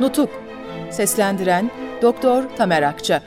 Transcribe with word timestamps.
Nutuk 0.00 0.30
Seslendiren 0.90 1.70
Doktor 2.02 2.44
Tamer 2.56 2.82
Akça 2.82 3.22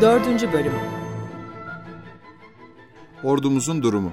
Dördüncü 0.00 0.52
Bölüm 0.52 0.72
Ordumuzun 3.22 3.82
durumu 3.82 4.12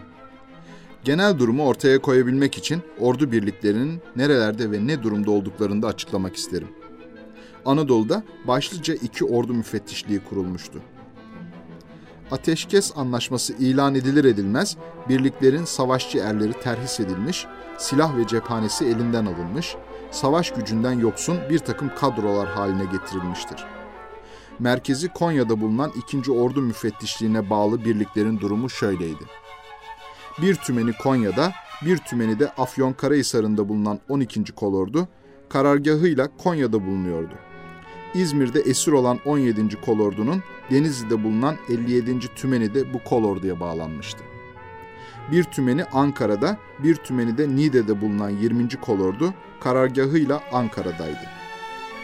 Genel 1.03 1.39
durumu 1.39 1.65
ortaya 1.65 2.01
koyabilmek 2.01 2.57
için 2.57 2.81
ordu 2.99 3.31
birliklerinin 3.31 4.01
nerelerde 4.15 4.71
ve 4.71 4.87
ne 4.87 5.03
durumda 5.03 5.31
olduklarını 5.31 5.81
da 5.81 5.87
açıklamak 5.87 6.35
isterim. 6.35 6.67
Anadolu'da 7.65 8.23
başlıca 8.47 8.93
iki 8.93 9.25
ordu 9.25 9.53
müfettişliği 9.53 10.19
kurulmuştu. 10.19 10.81
Ateşkes 12.31 12.97
anlaşması 12.97 13.53
ilan 13.53 13.95
edilir 13.95 14.25
edilmez 14.25 14.77
birliklerin 15.09 15.65
savaşçı 15.65 16.17
erleri 16.17 16.53
terhis 16.53 16.99
edilmiş, 16.99 17.45
silah 17.77 18.17
ve 18.17 18.27
cephanesi 18.27 18.85
elinden 18.85 19.25
alınmış, 19.25 19.75
savaş 20.11 20.51
gücünden 20.51 20.99
yoksun 20.99 21.39
bir 21.49 21.59
takım 21.59 21.91
kadrolar 21.95 22.47
haline 22.47 22.85
getirilmiştir. 22.85 23.65
Merkezi 24.59 25.07
Konya'da 25.07 25.61
bulunan 25.61 25.91
2. 26.13 26.31
Ordu 26.31 26.61
Müfettişliğine 26.61 27.49
bağlı 27.49 27.85
birliklerin 27.85 28.39
durumu 28.39 28.69
şöyleydi. 28.69 29.23
Bir 30.41 30.55
tümeni 30.55 30.93
Konya'da, 30.93 31.51
bir 31.85 31.97
tümeni 31.97 32.39
de 32.39 32.49
Afyonkarahisar'ında 32.49 33.69
bulunan 33.69 33.99
12. 34.09 34.43
Kolordu, 34.43 35.07
karargahıyla 35.49 36.29
Konya'da 36.37 36.85
bulunuyordu. 36.85 37.50
İzmir'de 38.13 38.59
esir 38.59 38.91
olan 38.91 39.19
17. 39.25 39.81
kolordunun 39.81 40.43
Denizli'de 40.71 41.23
bulunan 41.23 41.57
57. 41.69 42.19
tümeni 42.35 42.73
de 42.73 42.93
bu 42.93 43.03
kolorduya 43.03 43.59
bağlanmıştı. 43.59 44.23
Bir 45.31 45.43
tümeni 45.43 45.83
Ankara'da, 45.83 46.57
bir 46.79 46.95
tümeni 46.95 47.37
de 47.37 47.49
Niğde'de 47.55 48.01
bulunan 48.01 48.29
20. 48.29 48.69
kolordu 48.69 49.33
karargahıyla 49.59 50.41
Ankara'daydı. 50.51 51.29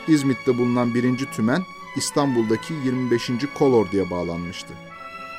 İzmit'te 0.08 0.58
bulunan 0.58 0.94
1. 0.94 1.26
tümen 1.26 1.62
İstanbul'daki 1.96 2.74
25. 2.86 3.32
kolorduya 3.58 4.10
bağlanmıştı. 4.10 4.74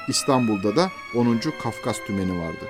İstanbul'da 0.09 0.77
da 0.77 0.91
10. 1.15 1.41
Kafkas 1.63 1.97
tümeni 2.07 2.39
vardı. 2.39 2.65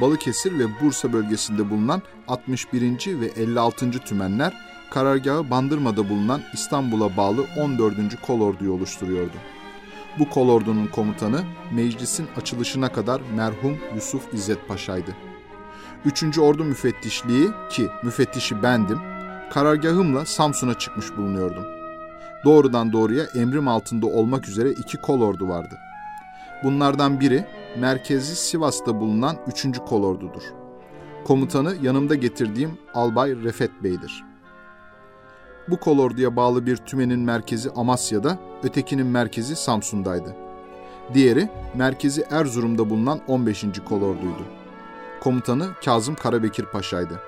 Balıkesir 0.00 0.58
ve 0.58 0.80
Bursa 0.80 1.12
bölgesinde 1.12 1.70
bulunan 1.70 2.02
61. 2.28 3.20
ve 3.20 3.26
56. 3.26 3.90
tümenler 3.90 4.69
karargahı 4.90 5.50
Bandırma'da 5.50 6.08
bulunan 6.08 6.40
İstanbul'a 6.52 7.16
bağlı 7.16 7.44
14. 7.58 8.20
kolorduyu 8.22 8.72
oluşturuyordu. 8.72 9.36
Bu 10.18 10.28
kolordunun 10.28 10.86
komutanı 10.86 11.40
meclisin 11.72 12.28
açılışına 12.36 12.92
kadar 12.92 13.22
merhum 13.36 13.78
Yusuf 13.94 14.34
İzzet 14.34 14.68
Paşa'ydı. 14.68 15.16
3. 16.04 16.38
Ordu 16.38 16.64
Müfettişliği 16.64 17.48
ki 17.70 17.88
müfettişi 18.02 18.62
bendim, 18.62 18.98
karargahımla 19.52 20.24
Samsun'a 20.24 20.78
çıkmış 20.78 21.16
bulunuyordum. 21.16 21.64
Doğrudan 22.44 22.92
doğruya 22.92 23.24
emrim 23.24 23.68
altında 23.68 24.06
olmak 24.06 24.48
üzere 24.48 24.70
iki 24.70 24.96
kolordu 24.96 25.48
vardı. 25.48 25.78
Bunlardan 26.64 27.20
biri 27.20 27.46
merkezi 27.78 28.36
Sivas'ta 28.36 29.00
bulunan 29.00 29.36
3. 29.46 29.78
kolordudur. 29.78 30.42
Komutanı 31.24 31.76
yanımda 31.82 32.14
getirdiğim 32.14 32.78
Albay 32.94 33.36
Refet 33.36 33.70
Bey'dir. 33.82 34.29
Bu 35.70 35.80
kolorduya 35.80 36.36
bağlı 36.36 36.66
bir 36.66 36.76
tümenin 36.76 37.20
merkezi 37.20 37.70
Amasya'da, 37.70 38.38
ötekinin 38.62 39.06
merkezi 39.06 39.56
Samsun'daydı. 39.56 40.36
Diğeri 41.14 41.48
merkezi 41.74 42.24
Erzurum'da 42.30 42.90
bulunan 42.90 43.20
15. 43.28 43.64
kolorduydu. 43.88 44.44
Komutanı 45.20 45.68
Kazım 45.84 46.14
Karabekir 46.14 46.64
Paşa'ydı. 46.64 47.20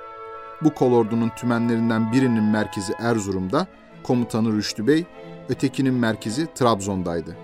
Bu 0.62 0.75
kolordunun 0.75 1.30
tümenlerinden 1.36 2.12
birinin 2.12 2.42
merkezi 2.42 2.92
Erzurum'da, 2.98 3.66
komutanı 4.03 4.53
Rüştü 4.53 4.86
Bey, 4.86 5.06
ötekinin 5.48 5.94
merkezi 5.94 6.54
Trabzon'daydı. 6.54 7.36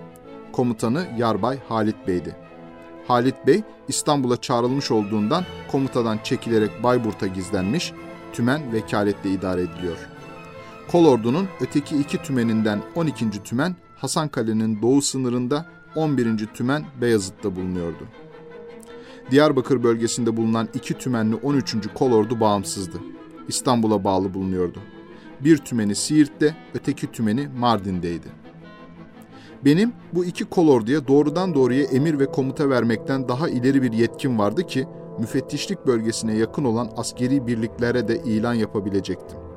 Komutanı 0.53 1.07
Yarbay 1.19 1.59
Halit 1.69 2.07
Bey'di. 2.07 2.37
Halit 3.09 3.47
Bey 3.47 3.63
İstanbul'a 3.89 4.37
çağrılmış 4.37 4.91
olduğundan 4.91 5.45
komutadan 5.71 6.19
çekilerek 6.25 6.83
Bayburt'a 6.83 7.27
gizlenmiş, 7.27 7.93
tümen 8.33 8.73
vekaletle 8.73 9.31
idare 9.31 9.63
ediliyor.'' 9.63 10.18
Kolordu'nun 10.93 11.49
öteki 11.61 11.97
iki 11.97 12.23
tümeninden 12.23 12.83
12. 12.95 13.31
tümen 13.31 13.77
Hasankale'nin 13.97 14.83
doğu 14.83 15.03
sınırında 15.03 15.67
11. 15.97 16.47
tümen 16.47 16.85
Beyazıt'ta 17.01 17.57
bulunuyordu. 17.57 18.07
Diyarbakır 19.31 19.83
bölgesinde 19.83 20.37
bulunan 20.37 20.69
iki 20.75 20.95
tümenli 20.95 21.35
13. 21.35 21.75
kolordu 21.95 22.41
bağımsızdı. 22.41 23.01
İstanbul'a 23.49 24.05
bağlı 24.05 24.35
bulunuyordu. 24.35 24.79
Bir 25.41 25.57
tümeni 25.57 25.95
Siirt'te, 25.95 26.57
öteki 26.75 27.13
tümeni 27.13 27.49
Mardin'deydi. 27.59 28.29
Benim 29.65 29.93
bu 30.13 30.25
iki 30.25 30.45
kolorduya 30.45 31.09
doğrudan 31.09 31.55
doğruya 31.55 31.85
emir 31.85 32.19
ve 32.19 32.27
komuta 32.27 32.71
vermekten 32.71 33.29
daha 33.29 33.49
ileri 33.49 33.83
bir 33.83 33.93
yetkim 33.93 34.39
vardı 34.39 34.67
ki 34.67 34.87
müfettişlik 35.19 35.87
bölgesine 35.87 36.37
yakın 36.37 36.65
olan 36.65 36.91
askeri 36.97 37.47
birliklere 37.47 38.09
de 38.09 38.23
ilan 38.23 38.55
yapabilecektim. 38.55 39.48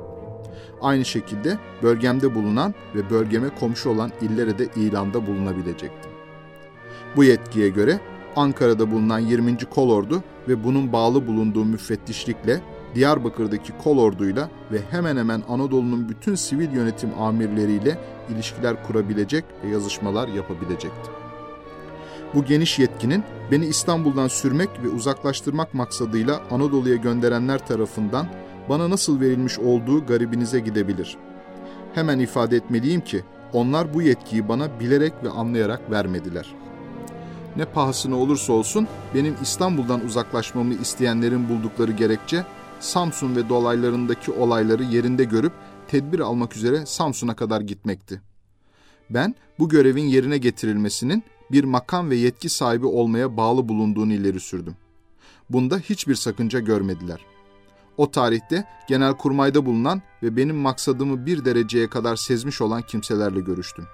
Aynı 0.81 1.05
şekilde 1.05 1.57
bölgemde 1.83 2.35
bulunan 2.35 2.73
ve 2.95 3.09
bölgeme 3.09 3.49
komşu 3.59 3.89
olan 3.89 4.11
illere 4.21 4.57
de 4.57 4.67
ilanda 4.75 5.27
bulunabilecektim. 5.27 6.11
Bu 7.15 7.23
yetkiye 7.23 7.69
göre 7.69 7.99
Ankara'da 8.35 8.91
bulunan 8.91 9.19
20. 9.19 9.57
Kolordu 9.57 10.23
ve 10.47 10.63
bunun 10.63 10.93
bağlı 10.93 11.27
bulunduğu 11.27 11.65
müfettişlikle 11.65 12.61
Diyarbakır'daki 12.95 13.73
kolorduyla 13.83 14.49
ve 14.71 14.81
hemen 14.89 15.17
hemen 15.17 15.43
Anadolu'nun 15.49 16.09
bütün 16.09 16.35
sivil 16.35 16.71
yönetim 16.71 17.09
amirleriyle 17.19 17.97
ilişkiler 18.29 18.83
kurabilecek 18.83 19.45
ve 19.63 19.69
yazışmalar 19.69 20.27
yapabilecektim. 20.27 21.13
Bu 22.33 22.45
geniş 22.45 22.79
yetkinin 22.79 23.23
beni 23.51 23.65
İstanbul'dan 23.65 24.27
sürmek 24.27 24.69
ve 24.83 24.89
uzaklaştırmak 24.89 25.73
maksadıyla 25.73 26.41
Anadolu'ya 26.51 26.95
gönderenler 26.95 27.67
tarafından 27.67 28.27
bana 28.71 28.89
nasıl 28.89 29.19
verilmiş 29.19 29.59
olduğu 29.59 30.05
garibinize 30.05 30.59
gidebilir. 30.59 31.17
Hemen 31.93 32.19
ifade 32.19 32.55
etmeliyim 32.55 33.01
ki 33.01 33.23
onlar 33.53 33.93
bu 33.93 34.01
yetkiyi 34.01 34.47
bana 34.47 34.79
bilerek 34.79 35.13
ve 35.23 35.29
anlayarak 35.29 35.91
vermediler. 35.91 36.55
Ne 37.55 37.65
pahasına 37.65 38.15
olursa 38.15 38.53
olsun 38.53 38.87
benim 39.15 39.35
İstanbul'dan 39.41 40.05
uzaklaşmamı 40.05 40.73
isteyenlerin 40.73 41.49
buldukları 41.49 41.91
gerekçe 41.91 42.45
Samsun 42.79 43.35
ve 43.35 43.49
dolaylarındaki 43.49 44.31
olayları 44.31 44.83
yerinde 44.83 45.23
görüp 45.23 45.53
tedbir 45.87 46.19
almak 46.19 46.55
üzere 46.55 46.85
Samsun'a 46.85 47.35
kadar 47.35 47.61
gitmekti. 47.61 48.21
Ben 49.09 49.35
bu 49.59 49.69
görevin 49.69 50.05
yerine 50.05 50.37
getirilmesinin 50.37 51.23
bir 51.51 51.63
makam 51.63 52.09
ve 52.09 52.15
yetki 52.15 52.49
sahibi 52.49 52.85
olmaya 52.85 53.37
bağlı 53.37 53.69
bulunduğunu 53.69 54.13
ileri 54.13 54.39
sürdüm. 54.39 54.75
Bunda 55.49 55.77
hiçbir 55.77 56.15
sakınca 56.15 56.59
görmediler. 56.59 57.30
O 57.97 58.11
tarihte 58.11 58.67
genel 58.87 59.13
kurmayda 59.13 59.65
bulunan 59.65 60.01
ve 60.23 60.37
benim 60.37 60.55
maksadımı 60.55 61.25
bir 61.25 61.45
dereceye 61.45 61.89
kadar 61.89 62.15
sezmiş 62.15 62.61
olan 62.61 62.81
kimselerle 62.81 63.39
görüştüm. 63.39 63.85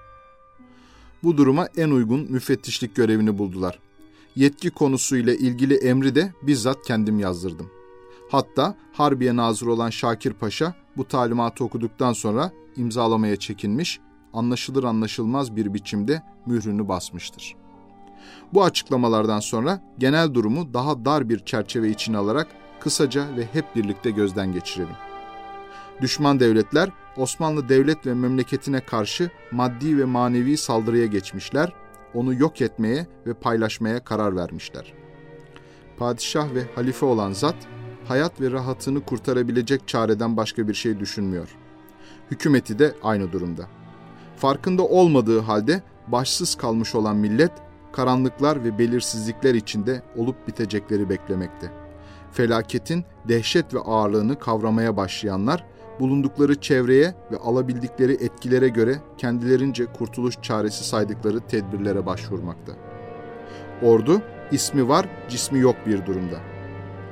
Bu 1.24 1.38
duruma 1.38 1.68
en 1.78 1.90
uygun 1.90 2.32
müfettişlik 2.32 2.96
görevini 2.96 3.38
buldular. 3.38 3.80
Yetki 4.36 4.70
konusuyla 4.70 5.34
ilgili 5.34 5.76
emri 5.76 6.16
de 6.16 6.34
bizzat 6.42 6.86
kendim 6.88 7.20
yazdırdım. 7.20 7.70
Hatta 8.32 8.78
Harbiye 8.94 9.36
Nazırı 9.36 9.74
olan 9.74 9.90
Şakir 9.90 10.34
Paşa 10.34 10.76
bu 10.98 11.08
talimatı 11.08 11.64
okuduktan 11.64 12.14
sonra 12.14 12.52
imzalamaya 12.76 13.36
çekinmiş, 13.36 14.00
anlaşılır 14.34 14.84
anlaşılmaz 14.84 15.56
bir 15.56 15.74
biçimde 15.74 16.22
mührünü 16.46 16.88
basmıştır. 16.88 17.56
Bu 18.54 18.64
açıklamalardan 18.64 19.40
sonra 19.40 19.82
genel 19.98 20.34
durumu 20.34 20.74
daha 20.74 21.06
dar 21.06 21.30
bir 21.30 21.40
çerçeve 21.40 21.90
içine 21.90 22.18
alarak 22.18 22.48
kısaca 22.80 23.38
ve 23.38 23.46
hep 23.54 23.76
birlikte 23.76 24.12
gözden 24.12 24.52
geçirelim. 24.52 24.96
Düşman 26.02 26.40
devletler 26.40 26.90
Osmanlı 27.18 27.70
devlet 27.70 28.06
ve 28.06 28.14
memleketine 28.14 28.80
karşı 28.80 29.32
maddi 29.52 29.98
ve 29.98 30.06
manevi 30.06 30.58
saldırıya 30.58 31.06
geçmişler, 31.06 31.74
onu 32.14 32.34
yok 32.34 32.62
etmeye 32.62 33.08
ve 33.26 33.34
paylaşmaya 33.34 34.04
karar 34.04 34.36
vermişler. 34.36 34.94
Padişah 35.98 36.54
ve 36.54 36.64
halife 36.76 37.06
olan 37.06 37.32
zat, 37.32 37.56
hayat 38.08 38.42
ve 38.42 38.52
rahatını 38.52 39.06
kurtarabilecek 39.06 39.88
çareden 39.88 40.38
başka 40.38 40.68
bir 40.68 40.74
şey 40.74 41.00
düşünmüyor. 41.00 41.56
Hükümeti 42.32 42.80
de 42.80 42.96
aynı 43.04 43.32
durumda. 43.32 43.68
Farkında 44.38 44.84
olmadığı 44.84 45.40
halde 45.40 45.84
başsız 46.08 46.56
kalmış 46.56 46.96
olan 46.96 47.16
millet, 47.16 47.52
karanlıklar 47.92 48.64
ve 48.64 48.80
belirsizlikler 48.80 49.54
içinde 49.56 50.02
olup 50.16 50.48
bitecekleri 50.48 51.10
beklemekte 51.10 51.87
felaketin 52.32 53.06
dehşet 53.28 53.74
ve 53.74 53.80
ağırlığını 53.80 54.40
kavramaya 54.40 54.98
başlayanlar, 54.98 55.64
bulundukları 56.00 56.62
çevreye 56.62 57.16
ve 57.32 57.38
alabildikleri 57.38 58.14
etkilere 58.14 58.68
göre 58.68 58.96
kendilerince 59.18 59.86
kurtuluş 59.86 60.36
çaresi 60.42 60.84
saydıkları 60.84 61.40
tedbirlere 61.40 62.06
başvurmakta. 62.06 62.74
Ordu, 63.82 64.22
ismi 64.52 64.88
var, 64.88 65.06
cismi 65.30 65.60
yok 65.60 65.76
bir 65.86 66.06
durumda. 66.06 66.40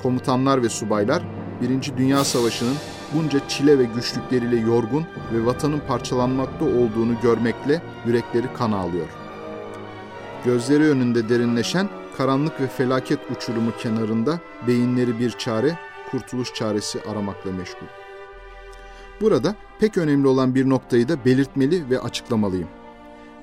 Komutanlar 0.03 0.63
ve 0.63 0.69
subaylar 0.69 1.23
Birinci 1.61 1.97
Dünya 1.97 2.23
Savaşı'nın 2.23 2.75
bunca 3.13 3.39
çile 3.47 3.79
ve 3.79 3.83
güçlükleriyle 3.83 4.55
yorgun 4.55 5.05
ve 5.33 5.45
vatanın 5.45 5.81
parçalanmakta 5.87 6.65
olduğunu 6.65 7.21
görmekle 7.21 7.81
yürekleri 8.05 8.53
kan 8.53 8.71
ağlıyor. 8.71 9.07
Gözleri 10.45 10.83
önünde 10.83 11.29
derinleşen 11.29 11.89
karanlık 12.17 12.61
ve 12.61 12.67
felaket 12.67 13.19
uçurumu 13.31 13.71
kenarında 13.79 14.39
beyinleri 14.67 15.19
bir 15.19 15.31
çare, 15.31 15.79
kurtuluş 16.11 16.53
çaresi 16.53 16.99
aramakla 17.11 17.51
meşgul. 17.51 17.87
Burada 19.21 19.55
pek 19.79 19.97
önemli 19.97 20.27
olan 20.27 20.55
bir 20.55 20.69
noktayı 20.69 21.09
da 21.09 21.25
belirtmeli 21.25 21.89
ve 21.89 21.99
açıklamalıyım. 21.99 22.67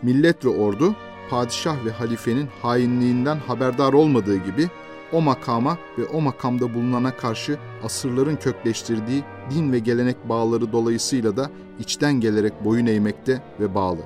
Millet 0.02 0.44
ve 0.44 0.48
ordu, 0.48 0.94
padişah 1.30 1.84
ve 1.84 1.90
halifenin 1.90 2.48
hainliğinden 2.62 3.36
haberdar 3.36 3.92
olmadığı 3.92 4.36
gibi 4.36 4.68
o 5.12 5.20
makama 5.20 5.78
ve 5.98 6.04
o 6.06 6.20
makamda 6.20 6.74
bulunana 6.74 7.16
karşı 7.16 7.58
asırların 7.84 8.36
kökleştirdiği 8.36 9.22
din 9.50 9.72
ve 9.72 9.78
gelenek 9.78 10.28
bağları 10.28 10.72
dolayısıyla 10.72 11.36
da 11.36 11.50
içten 11.78 12.14
gelerek 12.20 12.64
boyun 12.64 12.86
eğmekte 12.86 13.42
ve 13.60 13.74
bağlı. 13.74 14.00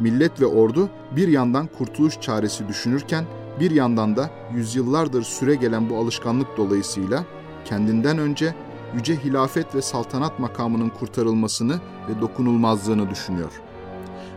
Millet 0.00 0.40
ve 0.40 0.46
ordu 0.46 0.90
bir 1.16 1.28
yandan 1.28 1.66
kurtuluş 1.66 2.20
çaresi 2.20 2.68
düşünürken 2.68 3.24
bir 3.60 3.70
yandan 3.70 4.16
da 4.16 4.30
yüzyıllardır 4.54 5.22
süre 5.22 5.54
gelen 5.54 5.90
bu 5.90 5.96
alışkanlık 5.96 6.56
dolayısıyla 6.56 7.24
kendinden 7.64 8.18
önce 8.18 8.54
yüce 8.94 9.16
hilafet 9.16 9.74
ve 9.74 9.82
saltanat 9.82 10.38
makamının 10.38 10.88
kurtarılmasını 10.88 11.80
ve 12.08 12.20
dokunulmazlığını 12.20 13.10
düşünüyor. 13.10 13.52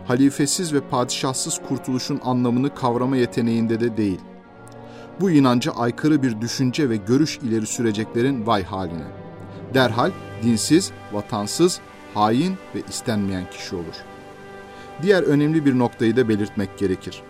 Halifesiz 0.07 0.73
ve 0.73 0.81
padişahsız 0.81 1.61
kurtuluşun 1.69 2.19
anlamını 2.23 2.75
kavrama 2.75 3.17
yeteneğinde 3.17 3.79
de 3.79 3.97
değil. 3.97 4.19
Bu 5.21 5.31
inanca 5.31 5.71
aykırı 5.71 6.23
bir 6.23 6.41
düşünce 6.41 6.89
ve 6.89 6.95
görüş 6.97 7.37
ileri 7.37 7.65
süreceklerin 7.65 8.47
vay 8.47 8.63
haline. 8.63 9.07
Derhal 9.73 10.11
dinsiz, 10.43 10.91
vatansız, 11.13 11.79
hain 12.13 12.57
ve 12.75 12.81
istenmeyen 12.89 13.49
kişi 13.49 13.75
olur. 13.75 13.95
Diğer 15.01 15.23
önemli 15.23 15.65
bir 15.65 15.79
noktayı 15.79 16.17
da 16.17 16.29
belirtmek 16.29 16.77
gerekir. 16.77 17.23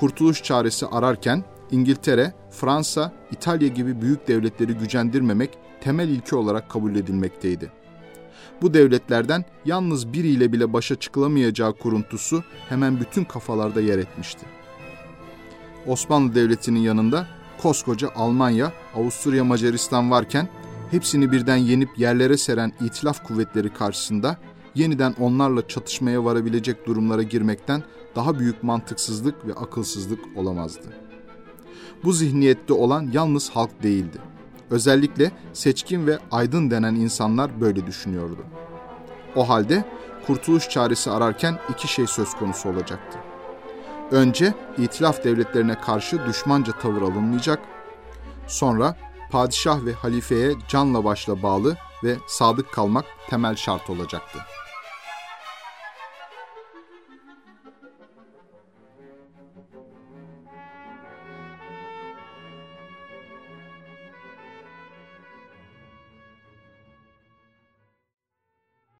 Kurtuluş 0.00 0.42
çaresi 0.42 0.86
ararken 0.86 1.44
İngiltere, 1.70 2.32
Fransa, 2.50 3.12
İtalya 3.32 3.68
gibi 3.68 4.02
büyük 4.02 4.28
devletleri 4.28 4.72
gücendirmemek 4.72 5.58
temel 5.80 6.08
ilke 6.08 6.36
olarak 6.36 6.70
kabul 6.70 6.94
edilmekteydi. 6.94 7.72
Bu 8.62 8.74
devletlerden 8.74 9.44
yalnız 9.64 10.12
biriyle 10.12 10.52
bile 10.52 10.72
başa 10.72 10.94
çıkılamayacağı 10.94 11.72
kuruntusu 11.72 12.44
hemen 12.68 13.00
bütün 13.00 13.24
kafalarda 13.24 13.80
yer 13.80 13.98
etmişti. 13.98 14.46
Osmanlı 15.86 16.34
Devleti'nin 16.34 16.80
yanında 16.80 17.26
koskoca 17.62 18.08
Almanya, 18.14 18.72
Avusturya, 18.94 19.44
Macaristan 19.44 20.10
varken 20.10 20.48
hepsini 20.90 21.32
birden 21.32 21.56
yenip 21.56 21.98
yerlere 21.98 22.36
seren 22.36 22.72
itilaf 22.80 23.24
kuvvetleri 23.24 23.72
karşısında 23.72 24.36
yeniden 24.74 25.14
onlarla 25.20 25.68
çatışmaya 25.68 26.24
varabilecek 26.24 26.86
durumlara 26.86 27.22
girmekten 27.22 27.82
daha 28.16 28.38
büyük 28.38 28.62
mantıksızlık 28.62 29.46
ve 29.46 29.54
akılsızlık 29.54 30.20
olamazdı. 30.36 30.86
Bu 32.04 32.12
zihniyette 32.12 32.72
olan 32.72 33.10
yalnız 33.12 33.50
halk 33.50 33.82
değildi. 33.82 34.18
Özellikle 34.70 35.32
seçkin 35.52 36.06
ve 36.06 36.18
aydın 36.30 36.70
denen 36.70 36.94
insanlar 36.94 37.60
böyle 37.60 37.86
düşünüyordu. 37.86 38.44
O 39.36 39.48
halde 39.48 39.84
kurtuluş 40.26 40.68
çaresi 40.68 41.10
ararken 41.10 41.58
iki 41.70 41.88
şey 41.88 42.06
söz 42.06 42.34
konusu 42.34 42.68
olacaktı. 42.68 43.18
Önce 44.10 44.54
itilaf 44.78 45.24
devletlerine 45.24 45.80
karşı 45.80 46.26
düşmanca 46.26 46.72
tavır 46.72 47.02
alınmayacak, 47.02 47.60
sonra 48.46 48.96
padişah 49.30 49.84
ve 49.84 49.92
halifeye 49.92 50.52
canla 50.68 51.04
başla 51.04 51.42
bağlı 51.42 51.76
ve 52.04 52.16
sadık 52.26 52.72
kalmak 52.72 53.04
temel 53.30 53.56
şart 53.56 53.90
olacaktı. 53.90 54.38